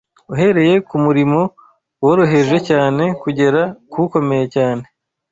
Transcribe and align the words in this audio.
uhereye 0.33 0.75
ku 0.87 0.95
murimo 1.03 1.39
woroheje 2.03 2.57
cyane 2.69 3.03
kugera 3.21 3.61
ku 3.91 3.97
ukomeye 4.05 4.45
cyane 4.55 4.83